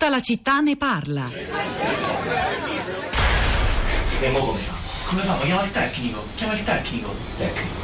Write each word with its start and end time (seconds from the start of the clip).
Tutta 0.00 0.12
la 0.12 0.22
città 0.22 0.60
ne 0.60 0.76
parla. 0.76 1.28
E 4.20 4.28
mo 4.30 4.38
come 4.38 4.60
fa? 4.60 4.72
Come 5.06 5.22
fa? 5.22 5.38
Chiama 5.38 5.64
il 5.64 5.70
tecnico. 5.72 6.24
Chiama 6.36 6.52
il 6.52 6.62
tecnico. 6.62 7.12
Tecnico. 7.34 7.74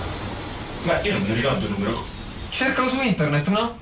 Ma 0.84 1.00
io 1.00 1.12
non 1.14 1.22
me 1.22 1.28
lo 1.28 1.34
ricordo 1.34 1.66
il 1.66 1.72
numero. 1.72 2.04
Cercalo 2.50 2.88
su 2.88 3.00
internet, 3.02 3.48
no? 3.48 3.76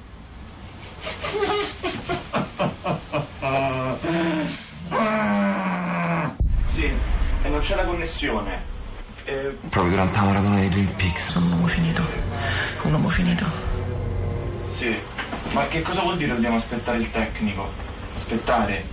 Sì, 6.72 6.90
e 7.42 7.48
non 7.48 7.60
c'è 7.60 7.74
la 7.74 7.84
connessione. 7.84 8.70
Eh, 9.24 9.56
Proprio 9.68 9.90
durante 9.92 10.18
la 10.18 10.24
maratona 10.24 10.56
dei 10.56 10.68
Twin 10.70 10.96
Peaks. 10.96 11.28
sono 11.30 11.46
un 11.46 11.52
uomo 11.52 11.66
finito. 11.66 12.02
Un 12.82 12.92
uomo 12.92 13.08
finito. 13.08 13.44
Sì. 14.74 14.96
Ma 15.52 15.66
che 15.68 15.82
cosa 15.82 16.00
vuol 16.00 16.16
dire 16.16 16.32
dobbiamo 16.32 16.56
aspettare 16.56 16.96
il 16.98 17.10
tecnico? 17.10 17.91
Aspettare? 18.14 18.84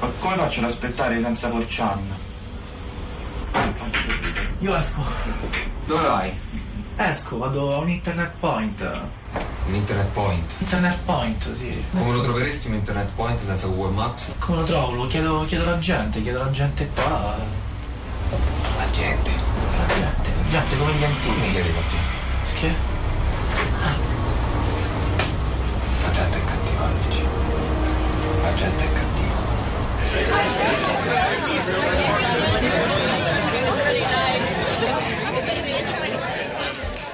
Ma 0.00 0.08
come 0.18 0.36
faccio 0.36 0.60
ad 0.60 0.66
aspettare 0.66 1.20
senza 1.20 1.48
Forchan? 1.48 2.16
Io 4.58 4.76
esco. 4.76 5.00
Dove 5.86 6.06
vai? 6.06 6.32
Esco, 6.96 7.38
vado 7.38 7.74
a 7.74 7.78
un 7.78 7.88
internet 7.88 8.32
point. 8.38 9.02
Un 9.66 9.74
internet 9.74 10.08
point. 10.08 10.52
Internet 10.58 10.98
point, 11.04 11.56
sì. 11.56 11.84
Come 11.92 12.12
lo 12.12 12.22
troveresti 12.22 12.68
un 12.68 12.74
internet 12.74 13.10
point 13.14 13.44
senza 13.44 13.66
Google 13.66 13.92
Maps? 13.92 14.32
Come 14.38 14.58
lo 14.58 14.64
trovo? 14.64 14.92
Lo 14.94 15.06
chiedo, 15.06 15.44
chiedo 15.46 15.64
alla 15.64 15.78
gente, 15.78 16.22
chiedo 16.22 16.40
alla 16.40 16.50
gente 16.50 16.88
qua. 16.94 17.36
La 18.76 18.90
gente. 18.92 19.30
La 19.30 19.94
gente, 19.94 20.30
gente 20.48 20.78
come 20.78 20.92
gli 20.94 21.04
antichi. 21.04 21.40
mi 21.40 21.50
chiedi 21.50 21.72
la 21.72 21.80
gente. 21.80 22.20
Perché? 22.44 22.74
La 26.04 26.10
gente 26.12 26.36
è 26.36 26.44
cattiva, 26.44 26.86
Luigi. 26.88 27.41
La 28.42 28.54
gente 28.54 28.84
è 28.84 28.92
cattiva. 28.92 29.22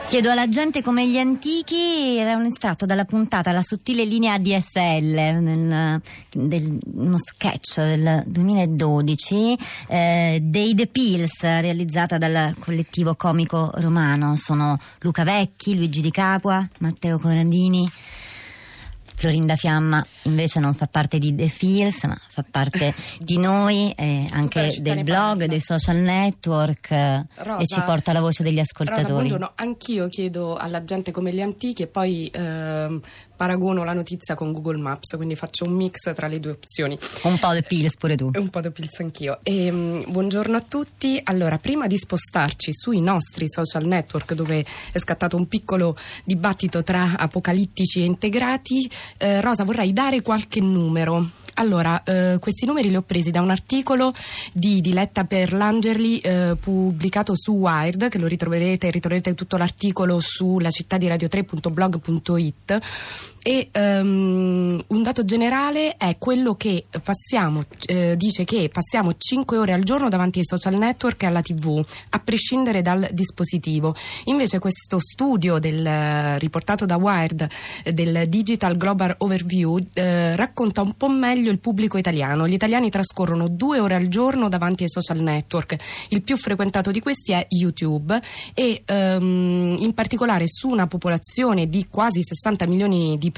Chiedo 0.06 0.30
alla 0.30 0.48
gente 0.48 0.82
come 0.82 1.06
gli 1.06 1.18
antichi 1.18 2.16
era 2.16 2.34
un 2.34 2.46
estratto 2.46 2.86
dalla 2.86 3.04
puntata 3.04 3.52
La 3.52 3.60
sottile 3.60 4.06
linea 4.06 4.38
DSL, 4.38 5.38
nel, 5.38 6.00
del, 6.32 6.78
uno 6.94 7.18
sketch 7.18 7.76
del 7.76 8.22
2012 8.26 9.58
eh, 9.86 10.38
dei 10.40 10.74
The 10.74 10.86
Pills, 10.86 11.42
realizzata 11.42 12.16
dal 12.16 12.54
collettivo 12.58 13.16
comico 13.16 13.70
romano. 13.74 14.34
Sono 14.36 14.78
Luca 15.00 15.24
Vecchi, 15.24 15.76
Luigi 15.76 16.00
Di 16.00 16.10
Capua, 16.10 16.66
Matteo 16.78 17.18
Corandini. 17.18 17.86
Florinda 19.18 19.56
Fiamma 19.56 20.04
invece 20.22 20.60
non 20.60 20.74
fa 20.74 20.86
parte 20.86 21.18
di 21.18 21.34
The 21.34 21.52
Pills, 21.58 22.04
ma 22.04 22.16
fa 22.16 22.44
parte 22.48 22.94
di 23.18 23.36
noi, 23.36 23.90
eh, 23.96 24.28
anche 24.30 24.76
del 24.80 25.02
blog, 25.02 25.46
dei 25.46 25.60
social 25.60 25.96
network 25.96 26.92
eh, 26.92 27.26
Rosa- 27.34 27.60
e 27.60 27.66
ci 27.66 27.80
porta 27.80 28.12
la 28.12 28.20
voce 28.20 28.44
degli 28.44 28.58
Rosa, 28.58 28.70
ascoltatori. 28.70 29.12
buongiorno. 29.12 29.52
Anch'io 29.56 30.06
chiedo 30.06 30.54
alla 30.54 30.84
gente 30.84 31.10
come 31.10 31.32
gli 31.32 31.40
antichi 31.40 31.82
e 31.82 31.86
poi 31.88 32.30
ehm, 32.32 33.00
paragono 33.38 33.84
la 33.84 33.92
notizia 33.92 34.34
con 34.34 34.52
Google 34.52 34.78
Maps, 34.78 35.14
quindi 35.14 35.36
faccio 35.36 35.64
un 35.64 35.72
mix 35.72 36.12
tra 36.12 36.26
le 36.26 36.40
due 36.40 36.50
opzioni. 36.50 36.98
Un 37.22 37.38
po' 37.38 37.52
The 37.52 37.62
Pills 37.62 37.96
pure 37.96 38.16
tu. 38.16 38.30
E 38.34 38.38
un 38.40 38.48
po' 38.48 38.60
di 38.60 38.70
pills 38.72 38.98
anch'io. 38.98 39.38
Ehm, 39.44 40.04
buongiorno 40.08 40.56
a 40.56 40.60
tutti. 40.60 41.20
Allora, 41.22 41.56
prima 41.58 41.86
di 41.86 41.96
spostarci 41.96 42.72
sui 42.72 43.00
nostri 43.00 43.48
social 43.48 43.86
network, 43.86 44.34
dove 44.34 44.66
è 44.90 44.98
scattato 44.98 45.36
un 45.36 45.46
piccolo 45.46 45.96
dibattito 46.24 46.82
tra 46.82 47.16
apocalittici 47.16 48.00
e 48.00 48.06
integrati, 48.06 48.90
eh, 49.18 49.40
Rosa, 49.40 49.62
vorrei 49.62 49.92
dare 49.92 50.20
qualche 50.20 50.60
numero. 50.60 51.37
Allora, 51.58 52.02
eh, 52.04 52.38
questi 52.38 52.66
numeri 52.66 52.88
li 52.88 52.96
ho 52.96 53.02
presi 53.02 53.32
da 53.32 53.40
un 53.40 53.50
articolo 53.50 54.12
di 54.52 54.80
Diletta 54.80 55.24
Perlangerli 55.24 56.20
eh, 56.20 56.56
pubblicato 56.58 57.34
su 57.34 57.52
Wired, 57.52 58.08
che 58.08 58.18
lo 58.18 58.28
ritroverete, 58.28 58.90
ritroverete 58.90 59.34
tutto 59.34 59.56
l'articolo 59.56 60.20
sulla 60.20 60.70
città 60.70 60.98
di 60.98 61.08
radio3.blog.it 61.08 62.80
e 63.42 63.68
ehm, 63.72 64.84
un 64.86 65.02
dato 65.02 65.24
generale 65.24 65.96
è 65.96 66.16
quello 66.18 66.54
che 66.54 66.84
passiamo, 67.02 67.62
eh, 67.86 68.14
dice 68.16 68.44
che 68.44 68.70
passiamo 68.72 69.14
5 69.16 69.56
ore 69.56 69.72
al 69.72 69.82
giorno 69.82 70.08
davanti 70.08 70.38
ai 70.38 70.44
social 70.44 70.74
network 70.74 71.22
e 71.22 71.26
alla 71.26 71.40
tv, 71.40 71.84
a 72.10 72.18
prescindere 72.20 72.82
dal 72.82 73.08
dispositivo. 73.12 73.94
Invece 74.24 74.58
questo 74.58 74.98
studio 74.98 75.58
del, 75.58 76.38
riportato 76.38 76.86
da 76.86 76.96
Wired 76.96 77.48
eh, 77.82 77.92
del 77.92 78.28
Digital 78.28 78.76
Global 78.76 79.14
Overview 79.18 79.78
eh, 79.92 80.36
racconta 80.36 80.82
un 80.82 80.92
po' 80.94 81.08
meglio 81.08 81.50
il 81.50 81.58
pubblico 81.58 81.98
italiano. 81.98 82.46
Gli 82.46 82.54
italiani 82.54 82.90
trascorrono 82.90 83.48
due 83.48 83.78
ore 83.78 83.94
al 83.94 84.08
giorno 84.08 84.48
davanti 84.48 84.84
ai 84.84 84.90
social 84.90 85.20
network. 85.20 85.76
Il 86.10 86.22
più 86.22 86.36
frequentato 86.36 86.90
di 86.90 87.00
questi 87.00 87.32
è 87.32 87.46
YouTube 87.48 88.20
e 88.54 88.82
ehm, 88.84 89.76
in 89.78 89.94
particolare 89.94 90.44
su 90.46 90.68
una 90.68 90.86
popolazione 90.86 91.66
di 91.66 91.86
quasi 91.88 92.22
60 92.22 92.66
milioni 92.66 93.16
di 93.18 93.30
persone 93.30 93.37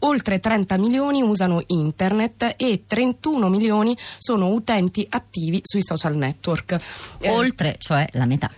Oltre 0.00 0.38
30 0.38 0.76
milioni 0.76 1.22
usano 1.22 1.60
internet 1.66 2.54
e 2.56 2.84
31 2.86 3.48
milioni 3.48 3.96
sono 4.18 4.52
utenti 4.52 5.04
attivi 5.08 5.60
sui 5.64 5.82
social 5.82 6.14
network. 6.14 6.80
Eh, 7.20 7.30
Oltre, 7.30 7.76
cioè 7.78 8.06
la 8.12 8.26
metà. 8.26 8.48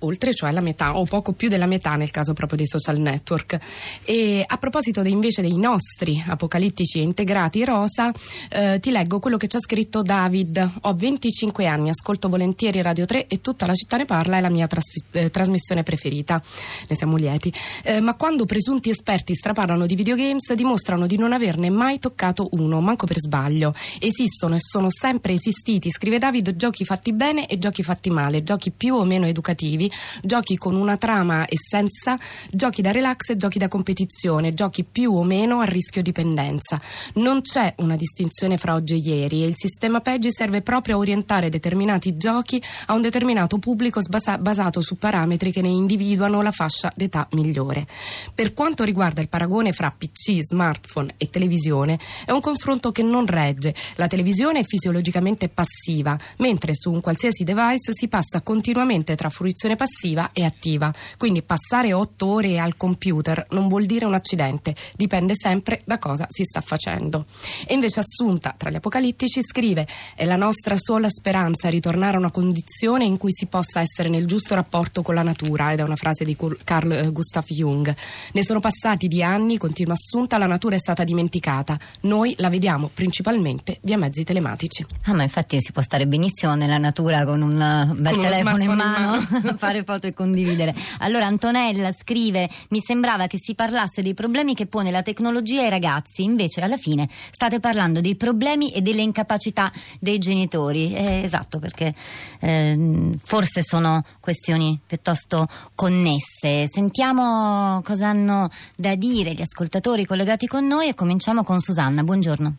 Oltre, 0.00 0.34
cioè 0.34 0.50
la 0.52 0.60
metà 0.60 0.96
o 0.96 1.04
poco 1.04 1.32
più 1.32 1.48
della 1.48 1.66
metà 1.66 1.94
nel 1.96 2.10
caso 2.10 2.32
proprio 2.32 2.58
dei 2.58 2.66
social 2.66 2.98
network. 2.98 3.58
E 4.04 4.44
a 4.46 4.56
proposito 4.56 5.02
de- 5.02 5.10
invece 5.10 5.42
dei 5.42 5.56
nostri 5.56 6.22
apocalittici 6.26 7.02
integrati 7.02 7.64
rosa, 7.64 8.12
eh, 8.50 8.78
ti 8.80 8.90
leggo 8.90 9.18
quello 9.18 9.36
che 9.36 9.46
ci 9.48 9.56
ha 9.56 9.60
scritto 9.60 10.02
David. 10.02 10.72
Ho 10.82 10.94
25 10.94 11.66
anni, 11.66 11.90
ascolto 11.90 12.28
volentieri 12.28 12.82
Radio 12.82 13.04
3 13.04 13.26
e 13.26 13.40
tutta 13.40 13.66
la 13.66 13.74
città 13.74 13.96
ne 13.96 14.04
parla, 14.04 14.38
è 14.38 14.40
la 14.40 14.50
mia 14.50 14.66
trasfi- 14.66 15.02
eh, 15.12 15.30
trasmissione 15.30 15.82
preferita. 15.82 16.42
Ne 16.88 16.96
siamo 16.96 17.16
lieti. 17.16 17.52
Eh, 17.82 18.00
ma 18.00 18.14
quando 18.14 18.44
presunti 18.44 18.90
esperti 18.90 19.34
straparlano 19.34 19.86
di 19.86 19.94
videogames 19.94 20.52
dimostrano 20.54 21.06
di 21.06 21.16
non 21.16 21.32
averne 21.32 21.70
mai 21.70 21.98
toccato 21.98 22.48
uno, 22.52 22.80
manco 22.80 23.06
per 23.06 23.18
sbaglio. 23.18 23.74
Esistono 23.98 24.54
e 24.54 24.58
sono 24.60 24.88
sempre 24.90 25.32
esistiti, 25.32 25.90
scrive 25.90 26.18
David, 26.18 26.56
giochi 26.56 26.84
fatti 26.84 27.12
bene 27.12 27.46
e 27.46 27.58
giochi 27.58 27.82
fatti 27.82 28.10
male, 28.10 28.42
giochi 28.42 28.70
più 28.70 28.94
o 28.94 29.04
meno 29.04 29.26
educativi, 29.26 29.85
giochi 30.22 30.56
con 30.56 30.74
una 30.74 30.96
trama 30.96 31.46
e 31.46 31.56
senza, 31.56 32.18
giochi 32.50 32.82
da 32.82 32.90
relax 32.90 33.30
e 33.30 33.36
giochi 33.36 33.58
da 33.58 33.68
competizione, 33.68 34.54
giochi 34.54 34.84
più 34.84 35.12
o 35.12 35.22
meno 35.22 35.60
a 35.60 35.64
rischio 35.64 36.02
dipendenza. 36.02 36.80
Non 37.14 37.40
c'è 37.40 37.74
una 37.78 37.96
distinzione 37.96 38.58
fra 38.58 38.74
oggi 38.74 38.94
e 38.94 38.98
ieri 38.98 39.42
e 39.42 39.46
il 39.46 39.54
sistema 39.56 40.00
PEGI 40.00 40.32
serve 40.32 40.62
proprio 40.62 40.96
a 40.96 40.98
orientare 40.98 41.48
determinati 41.48 42.16
giochi 42.16 42.62
a 42.86 42.94
un 42.94 43.00
determinato 43.00 43.58
pubblico 43.58 44.00
sbasa- 44.00 44.38
basato 44.38 44.80
su 44.80 44.96
parametri 44.96 45.52
che 45.52 45.62
ne 45.62 45.68
individuano 45.68 46.42
la 46.42 46.50
fascia 46.50 46.92
d'età 46.94 47.26
migliore. 47.32 47.86
Per 48.34 48.52
quanto 48.52 48.84
riguarda 48.84 49.20
il 49.20 49.28
paragone 49.28 49.72
fra 49.72 49.94
PC, 49.96 50.40
smartphone 50.42 51.14
e 51.16 51.28
televisione, 51.28 51.98
è 52.24 52.30
un 52.30 52.40
confronto 52.40 52.92
che 52.92 53.02
non 53.02 53.26
regge. 53.26 53.74
La 53.96 54.06
televisione 54.06 54.60
è 54.60 54.64
fisiologicamente 54.64 55.48
passiva, 55.48 56.18
mentre 56.38 56.74
su 56.74 56.92
un 56.92 57.00
qualsiasi 57.00 57.44
device 57.44 57.92
si 57.92 58.08
passa 58.08 58.40
continuamente 58.40 59.14
tra 59.14 59.28
fruizione 59.28 59.75
passiva 59.76 60.30
e 60.32 60.44
attiva. 60.44 60.92
Quindi 61.16 61.42
passare 61.42 61.92
otto 61.92 62.26
ore 62.26 62.58
al 62.58 62.76
computer 62.76 63.46
non 63.50 63.68
vuol 63.68 63.86
dire 63.86 64.04
un 64.04 64.14
accidente, 64.14 64.74
dipende 64.94 65.34
sempre 65.36 65.82
da 65.84 65.98
cosa 65.98 66.26
si 66.28 66.44
sta 66.44 66.60
facendo. 66.60 67.26
E 67.66 67.74
invece 67.74 68.00
Assunta, 68.00 68.54
tra 68.56 68.70
gli 68.70 68.76
apocalittici, 68.76 69.42
scrive: 69.42 69.86
È 70.14 70.24
la 70.24 70.36
nostra 70.36 70.76
sola 70.76 71.08
speranza 71.08 71.68
ritornare 71.68 72.16
a 72.16 72.18
una 72.18 72.30
condizione 72.30 73.04
in 73.04 73.16
cui 73.16 73.32
si 73.32 73.46
possa 73.46 73.80
essere 73.80 74.08
nel 74.08 74.26
giusto 74.26 74.54
rapporto 74.54 75.02
con 75.02 75.14
la 75.14 75.22
natura. 75.22 75.72
Ed 75.72 75.80
è 75.80 75.82
una 75.82 75.96
frase 75.96 76.24
di 76.24 76.36
Carl 76.64 76.92
eh, 76.92 77.10
Gustav 77.10 77.44
Jung. 77.46 77.94
Ne 78.32 78.44
sono 78.44 78.60
passati 78.60 79.08
di 79.08 79.22
anni, 79.22 79.58
continua 79.58 79.94
Assunta, 79.94 80.38
la 80.38 80.46
natura 80.46 80.76
è 80.76 80.78
stata 80.78 81.04
dimenticata. 81.04 81.78
Noi 82.02 82.34
la 82.38 82.48
vediamo 82.48 82.90
principalmente 82.92 83.78
via 83.82 83.96
mezzi 83.96 84.24
telematici. 84.24 84.84
Ah, 85.04 85.14
ma 85.14 85.22
infatti 85.22 85.60
si 85.60 85.72
può 85.72 85.82
stare 85.82 86.06
benissimo 86.06 86.54
nella 86.54 86.78
natura 86.78 87.24
con 87.24 87.40
un 87.40 87.54
uh, 87.54 87.94
bel 87.94 88.12
Con 88.12 88.22
telefono 88.22 88.62
in 88.62 88.70
smartphone 88.70 88.72
in 88.72 88.76
mano, 88.76 89.26
mano. 89.30 89.56
fare 89.66 89.84
foto 89.84 90.06
e 90.06 90.12
condividere. 90.12 90.74
Allora 91.00 91.26
Antonella 91.26 91.92
scrive: 91.92 92.48
Mi 92.70 92.80
sembrava 92.80 93.26
che 93.26 93.38
si 93.38 93.54
parlasse 93.54 94.02
dei 94.02 94.14
problemi 94.14 94.54
che 94.54 94.66
pone 94.66 94.90
la 94.90 95.02
tecnologia 95.02 95.62
ai 95.62 95.70
ragazzi, 95.70 96.22
invece 96.22 96.60
alla 96.60 96.76
fine 96.76 97.08
state 97.08 97.60
parlando 97.60 98.00
dei 98.00 98.16
problemi 98.16 98.72
e 98.72 98.80
delle 98.80 99.02
incapacità 99.02 99.72
dei 99.98 100.18
genitori. 100.18 100.94
Eh, 100.94 101.22
esatto, 101.22 101.58
perché 101.58 101.94
ehm, 102.40 103.16
forse 103.18 103.62
sono 103.62 104.04
questioni 104.20 104.78
piuttosto 104.86 105.46
connesse. 105.74 106.68
Sentiamo 106.68 107.80
cosa 107.82 108.08
hanno 108.08 108.48
da 108.74 108.94
dire 108.94 109.32
gli 109.32 109.42
ascoltatori 109.42 110.04
collegati 110.04 110.46
con 110.46 110.66
noi 110.66 110.88
e 110.88 110.94
cominciamo 110.94 111.42
con 111.42 111.60
Susanna. 111.60 112.02
Buongiorno. 112.02 112.56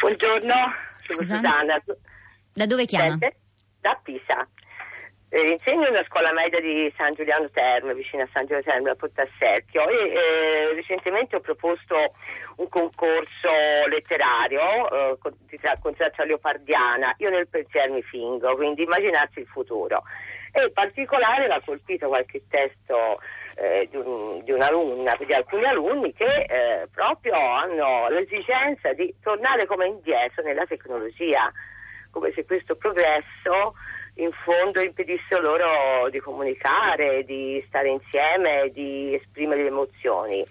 Buongiorno, 0.00 0.54
sono 1.06 1.20
Susanna? 1.20 1.48
Susanna. 1.48 1.82
Da 2.52 2.66
dove 2.66 2.84
chiama? 2.84 3.18
Da 3.80 3.98
Pisa. 4.02 4.46
Eh, 5.34 5.48
insegno 5.48 5.88
in 5.88 5.94
una 5.94 6.04
scuola 6.04 6.32
media 6.32 6.60
di 6.60 6.94
San 6.96 7.12
Giuliano 7.14 7.50
Terme, 7.50 7.92
vicino 7.92 8.22
a 8.22 8.28
San 8.32 8.42
Giuliano 8.42 8.62
Terme, 8.62 8.90
a 8.90 8.94
Portasserchio 8.94 9.88
e 9.88 10.12
eh, 10.12 10.74
recentemente 10.74 11.34
ho 11.34 11.40
proposto 11.40 11.96
un 12.58 12.68
concorso 12.68 13.50
letterario 13.88 14.60
eh, 14.62 15.18
con, 15.18 15.34
con 15.80 15.94
traccia 15.96 16.22
leopardiana. 16.22 17.16
Io 17.18 17.30
nel 17.30 17.48
pensiero 17.48 17.94
mi 17.94 18.02
fingo, 18.02 18.54
quindi 18.54 18.84
immaginarsi 18.84 19.40
il 19.40 19.48
futuro. 19.48 20.04
E 20.52 20.66
in 20.66 20.72
particolare 20.72 21.48
l'ha 21.48 21.60
colpito 21.64 22.06
qualche 22.06 22.42
testo 22.48 23.18
eh, 23.56 23.88
di, 23.90 23.96
un, 23.96 24.44
di, 24.44 24.52
un'alunna, 24.52 25.16
di 25.18 25.34
alcuni 25.34 25.64
alunni 25.64 26.12
che 26.12 26.44
eh, 26.44 26.86
proprio 26.94 27.34
hanno 27.34 28.08
l'esigenza 28.08 28.92
di 28.92 29.12
tornare 29.20 29.66
come 29.66 29.88
indietro 29.88 30.44
nella 30.44 30.64
tecnologia, 30.64 31.50
come 32.12 32.30
se 32.30 32.44
questo 32.44 32.76
progresso 32.76 33.74
in 34.16 34.30
fondo 34.44 34.80
impedisse 34.80 35.40
loro 35.40 36.08
di 36.10 36.20
comunicare, 36.20 37.24
di 37.24 37.62
stare 37.66 37.88
insieme, 37.88 38.70
di 38.72 39.14
esprimere 39.14 39.62
le 39.62 39.68
emozioni. 39.68 40.44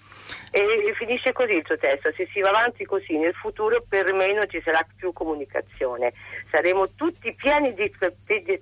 E 0.52 0.94
finisce 0.98 1.32
così 1.32 1.54
il 1.54 1.64
suo 1.66 1.78
testo, 1.78 2.12
se 2.12 2.28
si 2.32 2.40
va 2.42 2.50
avanti 2.50 2.86
così 2.86 3.18
nel 3.18 3.34
futuro 3.34 3.84
per 3.88 4.14
me 4.14 4.34
non 4.34 4.48
ci 4.50 4.62
sarà 4.64 4.86
più 4.96 5.12
comunicazione, 5.14 6.14
saremo 6.52 6.90
tutti 6.96 7.34
pieni 7.34 7.74
di, 7.74 7.92
di, 8.26 8.44
di 8.44 8.62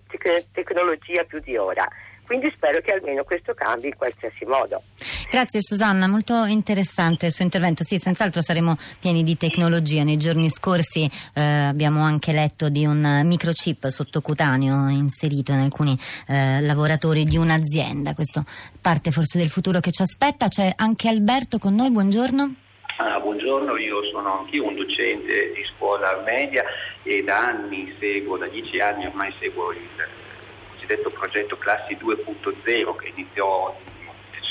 tecnologia 0.52 1.24
più 1.24 1.40
di 1.40 1.58
ora 1.58 1.88
quindi 2.32 2.50
spero 2.56 2.80
che 2.80 2.94
almeno 2.94 3.26
questo 3.26 3.54
cambi 3.54 3.88
in 3.88 3.98
qualsiasi 3.98 4.46
modo. 4.46 4.82
Grazie 5.32 5.62
Susanna, 5.62 6.08
molto 6.08 6.44
interessante 6.44 7.28
il 7.28 7.32
suo 7.32 7.46
intervento. 7.46 7.86
Sì, 7.86 7.98
senz'altro 8.00 8.42
saremo 8.42 8.76
pieni 9.00 9.24
di 9.24 9.38
tecnologia. 9.38 10.04
Nei 10.04 10.18
giorni 10.18 10.50
scorsi 10.50 11.10
eh, 11.34 11.42
abbiamo 11.42 12.02
anche 12.02 12.34
letto 12.34 12.68
di 12.68 12.86
un 12.86 13.22
microchip 13.24 13.88
sottocutaneo 13.88 14.90
inserito 14.90 15.54
in 15.54 15.60
alcuni 15.60 15.98
eh, 16.28 16.60
lavoratori 16.60 17.24
di 17.24 17.38
un'azienda. 17.38 18.14
Questo 18.14 18.44
parte 18.82 19.12
forse 19.12 19.38
del 19.38 19.48
futuro 19.48 19.80
che 19.80 19.92
ci 19.92 20.02
aspetta. 20.02 20.50
C'è 20.50 20.74
anche 20.76 21.08
Alberto 21.08 21.60
con 21.60 21.76
noi, 21.76 21.92
buongiorno. 21.92 22.56
Ah, 22.98 23.18
buongiorno, 23.22 23.78
io 23.78 24.04
sono 24.12 24.40
anch'io 24.40 24.68
un 24.68 24.76
docente 24.76 25.54
di 25.56 25.64
scuola 25.74 26.22
media 26.26 26.66
e 27.04 27.24
da 27.24 27.38
anni 27.38 27.96
seguo, 28.00 28.36
da 28.36 28.48
dieci 28.48 28.80
anni 28.80 29.06
ormai 29.06 29.34
seguo 29.40 29.72
il 29.72 29.80
cosiddetto 30.74 31.10
progetto 31.10 31.56
Classi 31.56 31.96
2.0 31.96 32.96
che 32.98 33.14
iniziò 33.16 33.74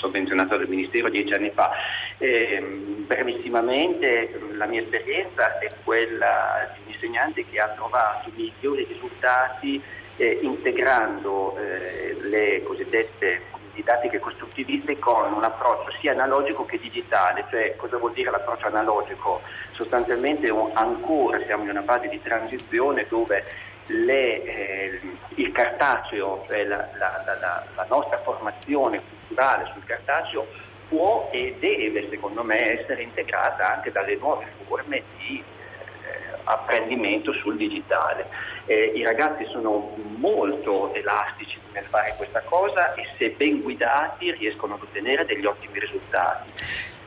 sovvenzionato 0.01 0.57
dal 0.57 0.69
Ministero 0.69 1.09
dieci 1.09 1.33
anni 1.33 1.51
fa. 1.51 1.71
Eh, 2.19 2.61
brevissimamente 3.07 4.41
la 4.55 4.67
mia 4.67 4.81
esperienza 4.81 5.59
è 5.59 5.71
quella 5.85 6.69
di 6.75 6.81
un 6.85 6.93
insegnante 6.93 7.45
che 7.47 7.61
ha 7.61 7.69
trovato 7.69 8.31
migliori 8.35 8.85
risultati 8.85 9.81
eh, 10.17 10.39
integrando 10.43 11.57
eh, 11.57 12.17
le 12.21 12.63
cosiddette 12.63 13.43
didattiche 13.73 14.19
costruttiviste 14.19 14.99
con 14.99 15.33
un 15.33 15.45
approccio 15.45 15.93
sia 16.01 16.13
analogico 16.13 16.65
che 16.65 16.79
digitale, 16.79 17.45
cioè 17.51 17.77
cosa 17.77 17.97
vuol 17.97 18.13
dire 18.13 18.31
l'approccio 18.31 18.67
analogico? 18.67 19.41
Sostanzialmente 19.71 20.53
ancora 20.75 21.41
siamo 21.45 21.63
in 21.63 21.71
una 21.71 21.83
fase 21.83 22.09
di 22.09 22.21
transizione 22.21 23.07
dove 23.09 23.45
le, 23.91 24.43
eh, 24.45 25.01
il 25.37 25.53
cartaceo, 25.53 26.45
cioè 26.47 26.65
la, 26.65 26.89
la, 26.99 27.23
la, 27.25 27.65
la, 27.75 27.87
nostra 27.89 28.19
formazione 28.19 29.01
culturale 29.09 29.71
sul 29.73 29.85
cartaceo 29.85 30.47
può 30.89 31.29
e 31.33 31.57
deve 31.59 32.09
secondo 32.09 32.43
me 32.43 32.81
essere 32.81 33.03
integrata 33.03 33.75
anche 33.75 33.91
dalle 33.91 34.17
nuove 34.17 34.47
forme 34.67 35.03
di 35.19 35.43
eh, 35.43 36.39
apprendimento 36.45 37.33
sul 37.35 37.57
digitale. 37.57 38.27
Eh, 38.67 38.93
I 38.95 39.03
ragazzi 39.03 39.45
sono 39.47 39.97
molto 40.17 40.93
elastici 40.95 41.59
nel 41.73 41.85
fare 41.85 42.15
questa 42.17 42.41
cosa 42.43 42.95
e 42.95 43.07
se 43.19 43.31
ben 43.31 43.61
guidati 43.61 44.31
riescono 44.33 44.75
ad 44.75 44.83
ottenere 44.83 45.25
degli 45.25 45.47
ottimi 45.47 45.79
risultati. 45.79 46.53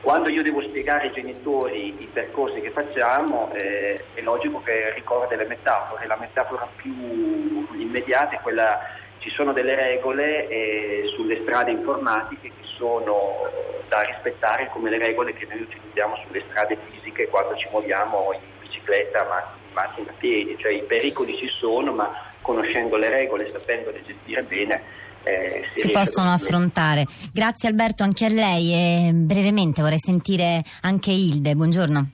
Quando 0.04 0.28
io 0.28 0.42
devo 0.42 0.60
spiegare 0.60 1.06
ai 1.06 1.14
genitori 1.14 1.94
i 1.98 2.10
percorsi 2.12 2.60
che 2.60 2.68
facciamo 2.68 3.50
eh, 3.54 4.04
è 4.12 4.20
logico 4.20 4.60
che 4.60 4.92
ricorro 4.92 5.26
delle 5.26 5.46
metafore, 5.46 6.06
la 6.06 6.18
metafora 6.20 6.68
più 6.76 7.66
immediata 7.72 8.36
è 8.36 8.40
quella, 8.42 8.80
ci 9.20 9.30
sono 9.30 9.54
delle 9.54 9.74
regole 9.74 10.46
eh, 10.48 11.04
sulle 11.16 11.40
strade 11.40 11.70
informatiche 11.70 12.48
che 12.48 12.66
sono 12.76 13.48
da 13.88 14.02
rispettare 14.02 14.68
come 14.70 14.90
le 14.90 14.98
regole 14.98 15.32
che 15.32 15.46
noi 15.48 15.62
utilizziamo 15.62 16.16
sulle 16.26 16.42
strade 16.50 16.76
fisiche 16.90 17.28
quando 17.28 17.56
ci 17.56 17.66
muoviamo 17.70 18.34
in 18.34 18.40
bicicletta, 18.60 19.24
ma 19.24 19.38
in 19.38 19.72
macchina 19.72 20.10
a 20.10 20.14
piedi, 20.18 20.58
cioè 20.58 20.72
i 20.72 20.82
pericoli 20.82 21.34
ci 21.34 21.48
sono 21.48 21.92
ma 21.92 22.12
conoscendo 22.42 22.96
le 22.96 23.08
regole, 23.08 23.48
sapendole 23.48 24.02
gestire 24.04 24.42
bene 24.42 24.82
eh, 25.24 25.68
si, 25.72 25.80
si 25.80 25.90
possono 25.90 26.32
affrontare. 26.32 27.06
Grazie 27.32 27.68
Alberto 27.68 28.02
anche 28.02 28.26
a 28.26 28.28
lei 28.28 28.72
e 28.72 29.10
brevemente 29.12 29.82
vorrei 29.82 29.98
sentire 29.98 30.62
anche 30.82 31.10
Ilde, 31.10 31.54
buongiorno. 31.54 32.10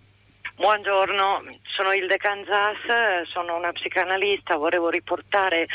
Buongiorno, 0.61 1.43
sono 1.63 1.93
Ilde 1.93 2.19
Canzas, 2.19 2.77
sono 3.33 3.57
una 3.57 3.73
psicanalista, 3.73 4.57
volevo 4.57 4.91
riportare 4.91 5.67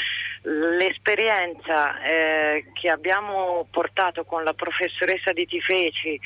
l'esperienza 0.43 1.99
eh, 2.03 2.65
che 2.71 2.89
abbiamo 2.91 3.65
portato 3.71 4.25
con 4.25 4.43
la 4.43 4.53
professoressa 4.53 5.31
di 5.31 5.47
Tifeci 5.47 6.19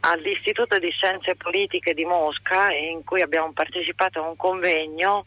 all'Istituto 0.00 0.78
di 0.78 0.90
Scienze 0.90 1.36
Politiche 1.36 1.94
di 1.94 2.04
Mosca 2.04 2.70
in 2.70 3.02
cui 3.02 3.22
abbiamo 3.22 3.50
partecipato 3.52 4.22
a 4.22 4.28
un 4.28 4.36
convegno 4.36 5.24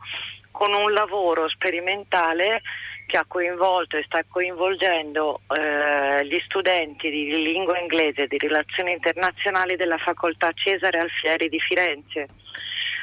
con 0.52 0.72
un 0.72 0.94
lavoro 0.94 1.50
sperimentale 1.50 2.62
che 3.06 3.18
ha 3.18 3.25
coinvolto 3.28 3.98
e 3.98 4.04
sta 4.04 4.24
coinvolgendo 4.28 5.42
eh, 5.56 6.25
gli 6.25 6.40
studenti 6.46 7.10
di 7.10 7.42
lingua 7.44 7.80
inglese 7.80 8.24
e 8.24 8.28
di 8.28 8.38
relazioni 8.38 8.92
internazionali 8.92 9.75
della 9.75 9.98
facoltà 9.98 10.52
Cesare 10.54 11.00
Alfieri 11.00 11.50
di 11.50 11.60
Firenze. 11.60 12.28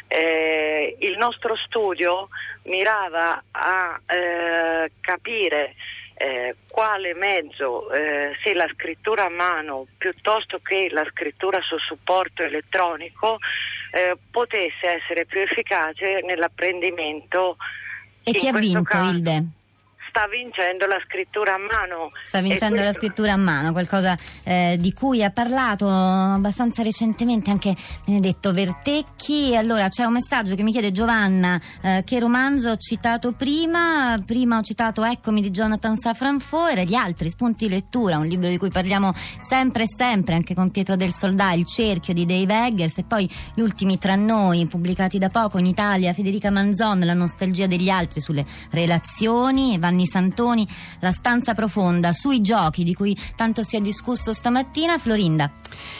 Eh, 0.08 0.96
il 1.00 1.16
nostro 1.16 1.56
studio 1.56 2.28
mirava 2.64 3.43
a 3.50 4.00
eh, 4.06 4.93
capire 5.00 5.75
eh, 6.14 6.55
quale 6.69 7.14
mezzo, 7.14 7.90
eh, 7.90 8.37
se 8.43 8.55
la 8.55 8.69
scrittura 8.75 9.25
a 9.25 9.31
mano 9.31 9.87
piuttosto 9.96 10.60
che 10.62 10.88
la 10.90 11.05
scrittura 11.10 11.60
su 11.62 11.78
supporto 11.78 12.43
elettronico, 12.43 13.38
eh, 13.93 14.16
potesse 14.31 15.00
essere 15.00 15.25
più 15.25 15.40
efficace 15.40 16.20
nell'apprendimento. 16.22 17.56
E 18.22 18.32
chi 18.32 18.48
ha 18.48 18.52
vinto, 18.52 18.82
caso, 18.82 19.10
Ilde? 19.10 19.44
Sta 20.12 20.28
vincendo 20.28 20.84
la 20.84 21.00
scrittura 21.06 21.54
a 21.54 21.58
mano. 21.58 22.10
Sta 22.26 22.42
vincendo 22.42 22.76
questo... 22.76 22.84
la 22.84 22.92
scrittura 22.92 23.32
a 23.32 23.36
mano, 23.38 23.72
qualcosa 23.72 24.16
eh, 24.44 24.76
di 24.78 24.92
cui 24.92 25.24
ha 25.24 25.30
parlato 25.30 25.88
abbastanza 25.88 26.82
recentemente 26.82 27.50
anche 27.50 27.74
Benedetto 28.04 28.52
Vertecchi. 28.52 29.56
Allora 29.56 29.88
c'è 29.88 30.04
un 30.04 30.12
messaggio 30.12 30.54
che 30.54 30.62
mi 30.62 30.70
chiede 30.70 30.92
Giovanna, 30.92 31.58
eh, 31.80 32.02
che 32.04 32.18
romanzo 32.18 32.70
ho 32.70 32.76
citato 32.76 33.32
prima? 33.32 34.22
Prima 34.24 34.58
ho 34.58 34.60
citato 34.60 35.02
Eccomi 35.02 35.40
di 35.40 35.50
Jonathan 35.50 35.96
Safran 35.96 36.40
Foer 36.40 36.81
e 36.81 36.84
gli 36.84 36.94
altri 36.94 37.31
spunti 37.31 37.66
lettura, 37.69 38.19
un 38.19 38.26
libro 38.26 38.50
di 38.50 38.58
cui 38.58 38.69
parliamo 38.69 39.14
sempre 39.42 39.84
e 39.84 39.86
sempre, 39.88 40.34
anche 40.34 40.54
con 40.54 40.70
Pietro 40.70 40.94
del 40.94 41.14
Soldà, 41.14 41.52
Il 41.52 41.64
cerchio 41.64 42.12
di 42.12 42.26
Dave 42.26 42.66
Eggers 42.66 42.98
e 42.98 43.04
poi 43.04 43.31
gli 43.54 43.62
ultimi 43.62 43.96
tra 43.96 44.14
noi, 44.14 44.66
pubblicati 44.66 45.16
da 45.16 45.31
poco 45.31 45.56
in 45.56 45.64
Italia, 45.64 46.12
Federica 46.12 46.50
Manzon, 46.50 46.98
La 47.00 47.14
nostalgia 47.14 47.66
degli 47.66 47.88
altri 47.88 48.20
sulle 48.20 48.44
relazioni, 48.70 49.78
Vanni 49.78 50.00
Giovanni 50.02 50.06
Santoni, 50.06 50.68
La 51.00 51.12
stanza 51.12 51.54
profonda, 51.54 52.12
sui 52.12 52.40
giochi 52.40 52.84
di 52.84 52.94
cui 52.94 53.16
tanto 53.36 53.62
si 53.62 53.76
è 53.76 53.80
discusso 53.80 54.32
stamattina. 54.32 54.98
Florinda. 54.98 55.50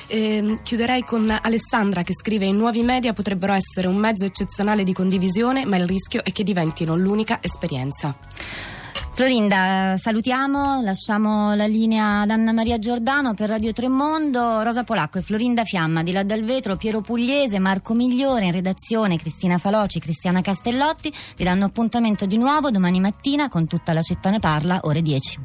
Eh, 0.07 0.59
chiuderei 0.63 1.03
con 1.03 1.31
Alessandra 1.31 2.03
che 2.03 2.13
scrive: 2.15 2.47
I 2.47 2.53
nuovi 2.53 2.83
media 2.83 3.13
potrebbero 3.13 3.53
essere 3.53 3.89
un 3.89 3.97
mezzo 3.97 4.25
eccezionale 4.25 4.85
di 4.85 4.93
condivisione, 4.93 5.65
ma 5.65 5.77
il 5.77 5.87
rischio 5.87 6.23
è 6.25 6.33
che 6.33 6.45
diventino 6.45 6.97
l'unica 6.97 7.39
esperienza. 7.41 8.17
Florinda, 9.15 9.95
salutiamo, 9.99 10.81
lasciamo 10.81 11.55
la 11.55 11.67
linea 11.67 12.23
ad 12.23 12.31
Anna 12.31 12.53
Maria 12.53 12.79
Giordano 12.79 13.35
per 13.35 13.51
Radio 13.51 13.71
Tremondo, 13.73 14.63
Rosa 14.63 14.85
Polacco 14.85 15.19
e 15.19 15.23
Florinda 15.23 15.65
Fiamma, 15.65 16.03
di 16.03 16.13
là 16.13 16.23
dal 16.23 16.43
vetro, 16.43 16.77
Piero 16.77 17.03
Pugliese, 17.03 17.59
Marco 17.59 17.93
Migliore, 17.93 18.47
in 18.47 18.53
redazione 18.53 19.19
Cristina 19.19 19.59
Faloci, 19.59 20.01
Cristiana 20.01 20.41
Castellotti, 20.41 21.13
vi 21.37 21.45
danno 21.45 21.67
appuntamento 21.67 22.25
di 22.25 22.39
nuovo 22.39 22.71
domani 22.71 23.01
mattina 23.01 23.51
con 23.51 23.67
tutta 23.67 23.93
la 23.93 24.01
città 24.01 24.31
ne 24.31 24.39
parla, 24.39 24.81
ore 24.85 25.03
10. 25.03 25.39